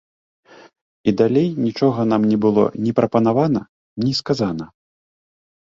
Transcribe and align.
І 1.11 1.13
далей 1.21 1.47
нічога 1.65 2.01
нам 2.11 2.21
не 2.31 2.37
было 2.47 2.63
ні 2.87 2.91
прапанавана, 3.01 3.61
ні 4.07 4.13
сказана. 4.23 4.65